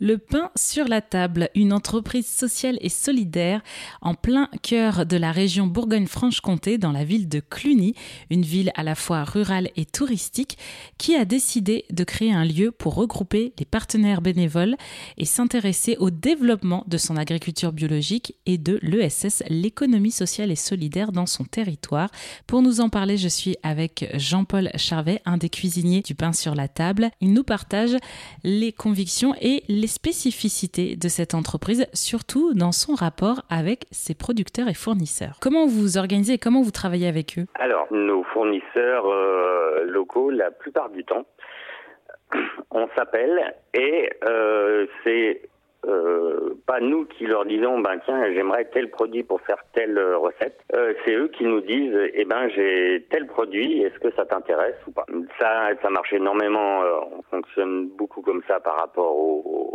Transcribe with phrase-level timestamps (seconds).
[0.00, 3.62] Le pain sur la table, une entreprise sociale et solidaire
[4.02, 7.94] en plein cœur de la région Bourgogne-Franche-Comté dans la ville de Cluny,
[8.28, 10.58] une ville à la fois rurale et touristique
[10.98, 14.74] qui a décidé de créer un lieu pour regrouper les partenaires bénévoles
[15.16, 21.12] et s'intéresser au développement de son agriculture biologique et de l'ESS, l'économie sociale et solidaire
[21.12, 22.10] dans son territoire.
[22.48, 26.56] Pour nous en parler, je suis avec Jean-Paul Charvet, un des cuisiniers du pain sur
[26.56, 27.10] la table.
[27.20, 27.96] Il nous partage
[28.42, 34.14] les convictions et les les spécificités de cette entreprise, surtout dans son rapport avec ses
[34.14, 35.36] producteurs et fournisseurs.
[35.42, 37.44] Comment vous organisez et comment vous travaillez avec eux?
[37.56, 41.26] Alors, nos fournisseurs euh, locaux, la plupart du temps,
[42.70, 45.42] on s'appelle et euh, c'est
[45.86, 50.58] euh, pas nous qui leur disons ben tiens j'aimerais tel produit pour faire telle recette.
[51.04, 54.92] C'est eux qui nous disent eh ben j'ai tel produit est-ce que ça t'intéresse ou
[54.92, 55.04] pas?
[55.38, 56.80] Ça ça marche énormément
[57.12, 59.73] on fonctionne beaucoup comme ça par rapport aux,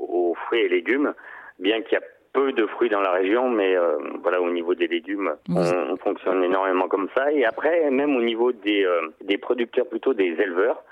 [0.49, 1.13] fruits et légumes
[1.59, 3.76] bien qu'il y a peu de fruits dans la région, mais
[4.21, 7.32] voilà, au niveau des légumes, on, fonctionne énormément comme ça.
[7.32, 8.87] Et après, même au niveau des,
[9.21, 10.84] des producteurs, plutôt des éleveurs,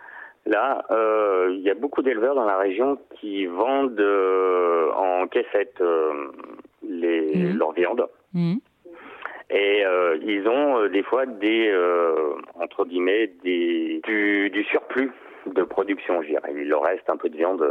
[0.48, 5.76] Là, euh, il y a beaucoup d'éleveurs dans la région qui vendent euh, en caissette
[5.82, 6.32] euh,
[6.88, 7.58] les, mmh.
[7.58, 8.08] leur viande.
[8.34, 8.56] Mmh.
[9.50, 9.84] Et
[10.24, 11.74] ils ont des fois des,
[12.60, 15.10] entre guillemets, des, du, du surplus
[15.46, 16.54] de production, je dirais.
[16.54, 17.66] Il leur reste un peu de viande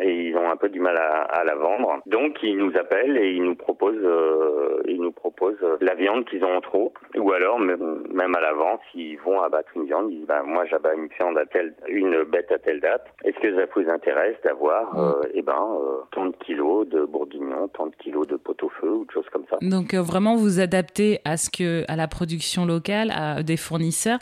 [0.00, 2.00] et ils ont un peu du mal à, la vendre.
[2.06, 6.44] Donc ils nous appellent et ils nous proposent, euh, ils nous proposent la viande qu'ils
[6.44, 10.26] ont en trop, ou alors même à l'avance, ils vont abattre une viande, ils disent
[10.26, 13.06] ben, moi j'abats une viande à telle, une bête à telle date.
[13.24, 17.68] Est-ce que ça vous intéresse d'avoir, euh, eh ben, euh, tant de kilos de bourguignon,
[17.68, 19.58] tant de kilos de pot-au-feu ou de choses comme ça?
[19.62, 24.18] Donc vraiment vous adaptez à ce que, à la production locale, à des fournisseurs,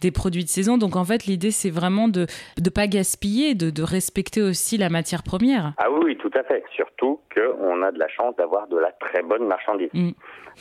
[0.00, 0.78] des produits de saison.
[0.78, 2.26] Donc en fait l'idée c'est vraiment de
[2.62, 5.72] ne pas gaspiller, de, de respecter aussi la matière première.
[5.78, 6.64] Ah oui, tout à fait.
[6.74, 9.90] Surtout qu'on a de la chance d'avoir de la très bonne marchandise.
[9.92, 10.10] Mm.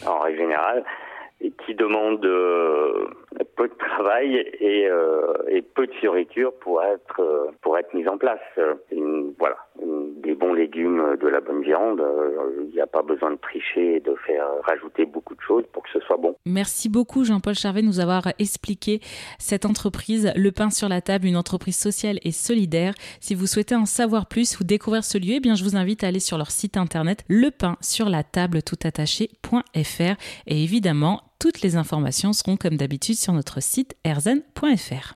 [0.07, 0.83] En règle générale,
[1.43, 3.07] et qui demande euh,
[3.55, 8.07] peu de travail et, euh, et, peu de fioriture pour être euh, pour être mise
[8.07, 8.39] en place.
[9.39, 9.57] voilà,
[10.17, 12.01] des bons légumes, de la bonne viande.
[12.61, 15.83] Il n'y a pas besoin de tricher et de faire rajouter beaucoup de choses pour
[15.83, 15.92] que.
[16.45, 18.99] Merci beaucoup Jean-Paul Charvet de nous avoir expliqué
[19.39, 22.93] cette entreprise, Le Pain sur la table, une entreprise sociale et solidaire.
[23.21, 26.03] Si vous souhaitez en savoir plus ou découvrir ce lieu, eh bien je vous invite
[26.03, 30.15] à aller sur leur site internet lepainssurlatable toutattaché.fr
[30.47, 35.11] et évidemment toutes les informations seront comme d'habitude sur notre site erzen.fr.